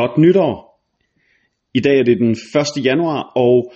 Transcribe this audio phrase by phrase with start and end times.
[0.00, 0.80] Godt nytår.
[1.74, 2.84] I dag er det den 1.
[2.84, 3.72] januar, og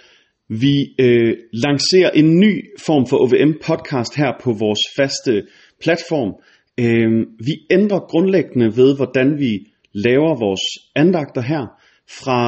[0.48, 2.52] vi øh, lancerer en ny
[2.86, 5.46] form for OVM podcast her på vores faste
[5.82, 6.30] platform.
[6.84, 7.10] Øh,
[7.48, 9.52] vi ændrer grundlæggende ved, hvordan vi
[9.92, 10.64] laver vores
[10.94, 11.64] andagter her.
[12.20, 12.42] Fra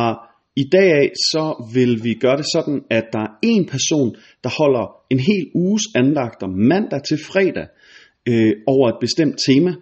[0.56, 4.50] i dag af, så vil vi gøre det sådan, at der er en person, der
[4.60, 7.66] holder en hel uges andagter mandag til fredag
[8.28, 9.72] øh, over et bestemt tema.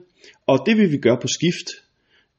[0.46, 1.87] Og det vil vi gøre på skift.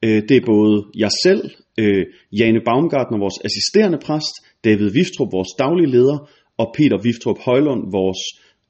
[0.04, 1.42] Øh, det er både jeg selv,
[1.78, 2.04] øh,
[2.38, 6.18] Jane Baumgartner, vores assisterende præst, David Viftrup, vores daglige leder,
[6.58, 8.22] og Peter Viftrup Højlund, vores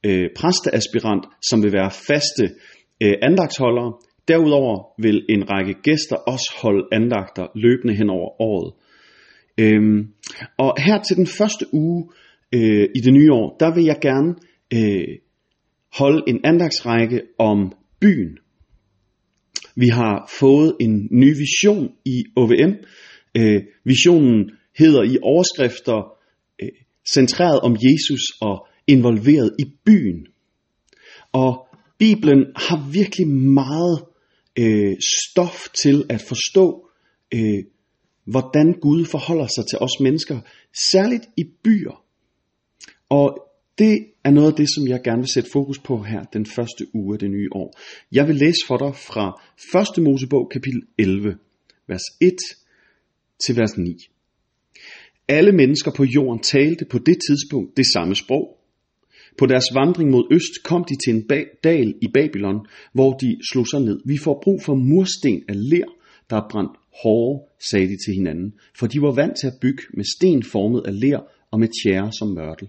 [0.07, 2.45] øh, præsteaspirant, som vil være faste
[3.03, 3.93] øh, andagtsholdere.
[4.29, 8.73] Derudover vil en række gæster også holde andagter løbende hen over året.
[9.59, 10.09] Øhm,
[10.59, 12.11] og her til den første uge
[12.55, 14.35] øh, i det nye år, der vil jeg gerne
[14.75, 15.17] øh,
[15.99, 18.39] holde en andagsrække om byen.
[19.81, 22.73] Vi har fået en ny vision i OVM.
[23.37, 25.99] Øh, visionen hedder i overskrifter
[26.63, 26.69] øh,
[27.15, 30.27] centreret om Jesus og involveret i byen.
[31.33, 33.99] Og Bibelen har virkelig meget
[34.59, 36.89] øh, stof til at forstå,
[37.35, 37.65] øh,
[38.25, 40.41] hvordan Gud forholder sig til os mennesker,
[40.93, 42.05] særligt i byer.
[43.09, 43.50] Og
[43.81, 46.87] det er noget af det, som jeg gerne vil sætte fokus på her den første
[46.95, 47.79] uge af det nye år.
[48.13, 49.27] Jeg vil læse for dig fra
[49.99, 50.03] 1.
[50.03, 51.37] Mosebog kapitel 11,
[51.89, 52.35] vers 1
[53.45, 53.97] til vers 9.
[55.29, 58.57] Alle mennesker på jorden talte på det tidspunkt det samme sprog.
[59.39, 61.23] På deres vandring mod øst kom de til en
[61.65, 64.01] dal i Babylon, hvor de slog sig ned.
[64.07, 65.91] Vi får brug for mursten af ler,
[66.31, 69.83] der er brændt hårde, sagde de til hinanden, for de var vant til at bygge
[69.95, 71.21] med sten formet af ler
[71.51, 72.69] og med tjære som mørtel.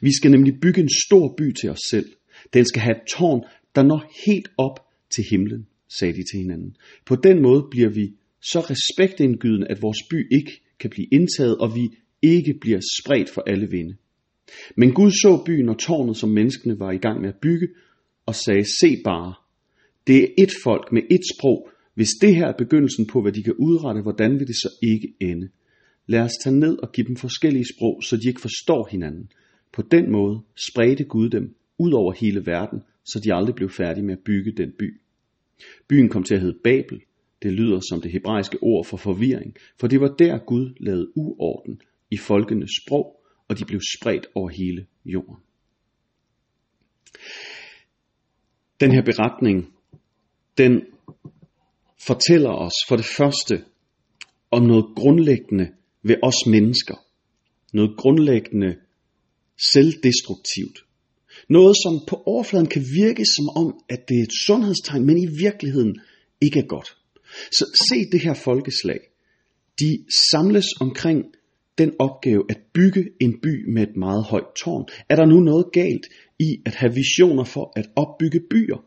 [0.00, 2.12] Vi skal nemlig bygge en stor by til os selv.
[2.54, 3.40] Den skal have et tårn,
[3.74, 4.78] der når helt op
[5.10, 5.66] til himlen,
[5.98, 6.76] sagde de til hinanden.
[7.06, 11.74] På den måde bliver vi så respektindgydende, at vores by ikke kan blive indtaget, og
[11.74, 11.90] vi
[12.22, 13.96] ikke bliver spredt for alle vinde.
[14.76, 17.68] Men Gud så byen og tårnet, som menneskene var i gang med at bygge,
[18.26, 19.34] og sagde, se bare,
[20.06, 21.68] det er et folk med et sprog.
[21.94, 25.14] Hvis det her er begyndelsen på, hvad de kan udrette, hvordan vil det så ikke
[25.20, 25.48] ende?
[26.06, 29.28] Lad os tage ned og give dem forskellige sprog, så de ikke forstår hinanden.
[29.74, 34.04] På den måde spredte Gud dem ud over hele verden, så de aldrig blev færdige
[34.04, 35.00] med at bygge den by.
[35.88, 37.02] Byen kom til at hedde Babel.
[37.42, 41.80] Det lyder som det hebraiske ord for forvirring, for det var der Gud lavede uorden
[42.10, 45.36] i folkenes sprog, og de blev spredt over hele jorden.
[48.80, 49.74] Den her beretning,
[50.58, 50.82] den
[52.06, 53.64] fortæller os for det første
[54.50, 56.94] om noget grundlæggende ved os mennesker.
[57.72, 58.76] Noget grundlæggende
[59.72, 60.78] selvdestruktivt.
[61.48, 65.26] Noget, som på overfladen kan virke som om, at det er et sundhedstegn, men i
[65.38, 66.00] virkeligheden
[66.40, 66.96] ikke er godt.
[67.52, 69.00] Så se det her folkeslag.
[69.80, 71.24] De samles omkring
[71.78, 74.86] den opgave at bygge en by med et meget højt tårn.
[75.08, 76.06] Er der nu noget galt
[76.38, 78.84] i at have visioner for at opbygge byer?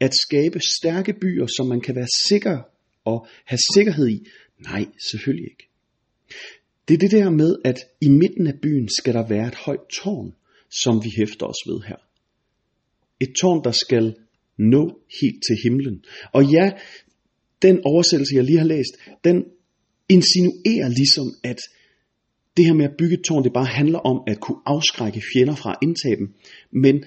[0.00, 2.58] At skabe stærke byer, som man kan være sikker
[3.04, 4.26] og have sikkerhed i?
[4.58, 5.68] Nej, selvfølgelig ikke.
[6.88, 9.86] Det er det der med, at i midten af byen skal der være et højt
[9.92, 10.34] tårn,
[10.82, 11.96] som vi hæfter os ved her.
[13.20, 14.14] Et tårn, der skal
[14.58, 16.04] nå helt til himlen.
[16.32, 16.70] Og ja,
[17.62, 18.92] den oversættelse, jeg lige har læst,
[19.24, 19.44] den
[20.08, 21.58] insinuerer ligesom, at
[22.56, 25.54] det her med at bygge et tårn, det bare handler om at kunne afskrække fjender
[25.54, 26.34] fra at indtage dem.
[26.70, 27.04] Men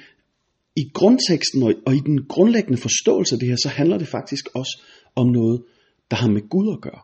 [0.76, 4.82] i grundteksten og i den grundlæggende forståelse af det her, så handler det faktisk også
[5.16, 5.64] om noget,
[6.12, 7.02] der har med Gud at gøre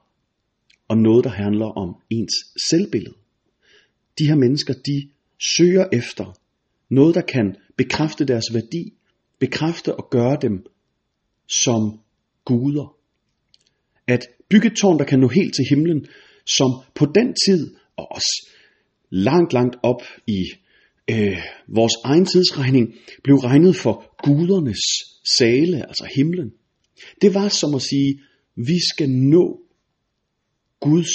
[0.87, 2.33] og noget, der handler om ens
[2.69, 3.15] selvbillede.
[4.19, 5.09] De her mennesker, de
[5.39, 6.39] søger efter
[6.89, 8.93] noget, der kan bekræfte deres værdi,
[9.39, 10.65] bekræfte og gøre dem
[11.47, 11.99] som
[12.45, 12.95] guder.
[14.07, 16.07] At bygge et tårn, der kan nå helt til himlen,
[16.45, 18.49] som på den tid, og også
[19.09, 20.43] langt, langt op i
[21.11, 21.37] øh,
[21.67, 24.83] vores egen tidsregning, blev regnet for gudernes
[25.37, 26.51] sale, altså himlen.
[27.21, 28.19] Det var som at sige,
[28.55, 29.66] vi skal nå
[30.79, 31.13] Guds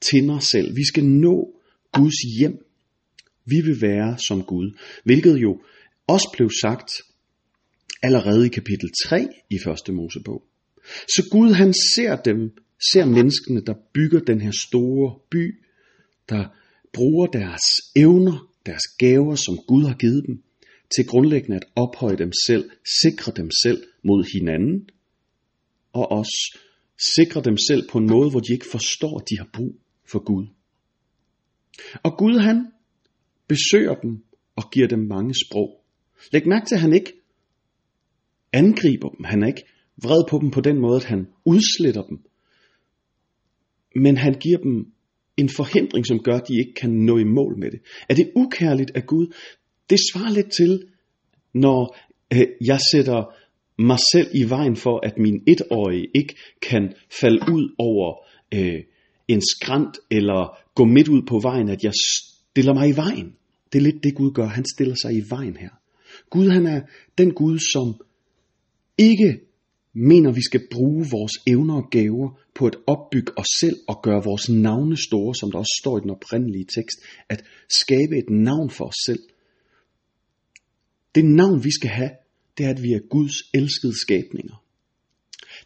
[0.00, 0.76] tinder selv.
[0.76, 1.54] Vi skal nå
[1.92, 2.66] Guds hjem.
[3.44, 4.78] Vi vil være som Gud.
[5.04, 5.62] Hvilket jo
[6.06, 6.92] også blev sagt
[8.02, 10.42] allerede i kapitel 3 i første Mosebog.
[10.84, 12.50] Så Gud han ser dem,
[12.92, 15.62] ser menneskene, der bygger den her store by,
[16.28, 16.44] der
[16.92, 17.62] bruger deres
[17.96, 20.42] evner, deres gaver, som Gud har givet dem,
[20.96, 22.70] til grundlæggende at ophøje dem selv,
[23.02, 24.88] sikre dem selv mod hinanden,
[25.92, 26.58] og også
[27.16, 30.24] sikre dem selv på en måde, hvor de ikke forstår, at de har brug for
[30.24, 30.46] Gud.
[32.02, 32.66] Og Gud han
[33.48, 34.24] besøger dem
[34.56, 35.84] og giver dem mange sprog.
[36.32, 37.12] Læg mærke til, at han ikke
[38.52, 39.24] angriber dem.
[39.24, 39.64] Han er ikke
[40.02, 42.18] vred på dem på den måde, at han udsletter dem.
[43.94, 44.92] men han giver dem
[45.36, 47.80] en forhindring, som gør, at de ikke kan nå i mål med det.
[48.08, 49.34] Er det ukærligt af Gud?
[49.90, 50.86] Det svarer lidt til,
[51.54, 51.96] når
[52.34, 53.34] øh, jeg sætter
[53.78, 58.16] mig selv i vejen for, at min etårige ikke kan falde ud over
[58.54, 58.80] øh,
[59.28, 63.32] en skrant eller gå midt ud på vejen, at jeg stiller mig i vejen.
[63.72, 64.46] Det er lidt det Gud gør.
[64.46, 65.70] Han stiller sig i vejen her.
[66.30, 66.80] Gud han er
[67.18, 68.06] den Gud, som
[68.98, 69.40] ikke
[69.94, 74.24] mener, vi skal bruge vores evner og gaver på at opbygge os selv og gøre
[74.24, 76.98] vores navne store, som der også står i den oprindelige tekst,
[77.28, 79.22] at skabe et navn for os selv.
[81.14, 82.10] Det navn, vi skal have,
[82.62, 84.64] det er, at vi er Guds elskede skabninger.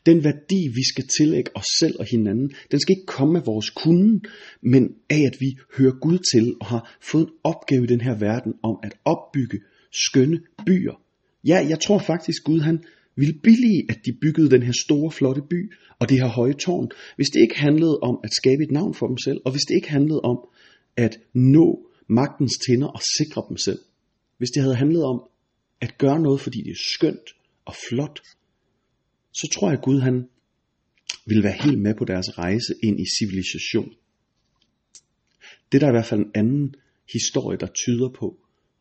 [0.07, 3.71] Den værdi, vi skal tillægge os selv og hinanden, den skal ikke komme af vores
[3.71, 4.25] kunden,
[4.63, 8.19] men af, at vi hører Gud til og har fået en opgave i den her
[8.19, 9.59] verden om at opbygge
[9.93, 11.03] skønne byer.
[11.47, 12.85] Ja, jeg tror faktisk, Gud han
[13.17, 16.89] ville billige, at de byggede den her store, flotte by og det her høje tårn,
[17.17, 19.75] hvis det ikke handlede om at skabe et navn for dem selv, og hvis det
[19.75, 20.39] ikke handlede om
[20.97, 23.79] at nå magtens tænder og sikre dem selv.
[24.39, 25.21] Hvis det havde handlet om
[25.81, 27.31] at gøre noget, fordi det er skønt
[27.65, 28.23] og flot,
[29.33, 30.29] så tror jeg, at Gud han
[31.27, 33.95] vil være helt med på deres rejse ind i civilisation.
[35.73, 36.75] Det der er i hvert fald en anden
[37.13, 38.27] historie, der tyder på,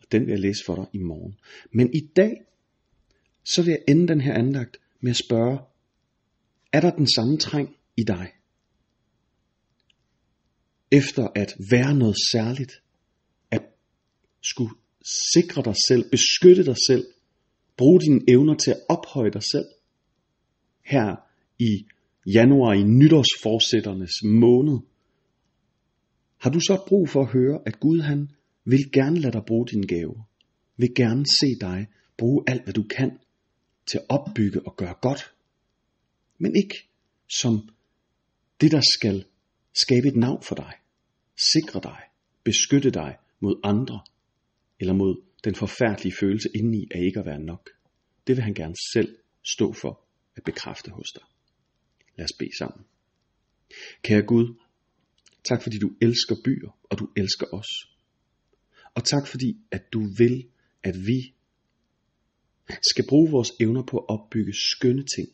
[0.01, 1.39] og den vil jeg læse for dig i morgen.
[1.71, 2.31] Men i dag,
[3.43, 5.59] så vil jeg ende den her andagt med at spørge,
[6.71, 8.31] er der den samme træng i dig?
[10.91, 12.81] Efter at være noget særligt,
[13.51, 13.61] at
[14.41, 14.71] skulle
[15.33, 17.05] sikre dig selv, beskytte dig selv,
[17.77, 19.65] bruge dine evner til at ophøje dig selv,
[20.85, 21.15] her
[21.59, 21.85] i
[22.25, 24.79] januar i nytårsforsætternes måned,
[26.37, 28.31] har du så brug for at høre, at Gud han
[28.65, 30.23] vil gerne lade dig bruge din gave,
[30.77, 31.87] vil gerne se dig
[32.17, 33.11] bruge alt, hvad du kan
[33.85, 35.33] til at opbygge og gøre godt,
[36.37, 36.75] men ikke
[37.29, 37.69] som
[38.61, 39.25] det, der skal
[39.73, 40.73] skabe et navn for dig,
[41.53, 41.99] sikre dig,
[42.43, 43.99] beskytte dig mod andre,
[44.79, 47.69] eller mod den forfærdelige følelse indeni af ikke at være nok.
[48.27, 50.01] Det vil han gerne selv stå for
[50.35, 51.23] at bekræfte hos dig.
[52.17, 52.85] Lad os bede sammen.
[54.01, 54.55] Kære Gud,
[55.43, 57.67] tak fordi du elsker byer, og du elsker os.
[58.93, 60.47] Og tak fordi, at du vil,
[60.83, 61.33] at vi
[62.91, 65.29] skal bruge vores evner på at opbygge skønne ting,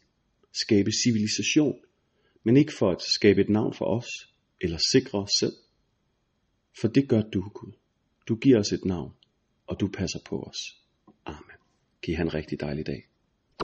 [0.52, 1.80] skabe civilisation,
[2.44, 4.08] men ikke for at skabe et navn for os,
[4.62, 5.54] eller sikre os selv.
[6.82, 7.72] For det gør du, Gud.
[8.28, 9.14] Du giver os et navn,
[9.72, 10.60] og du passer på os.
[11.26, 11.60] Amen.
[12.02, 13.11] Giv han en rigtig dejlig dag.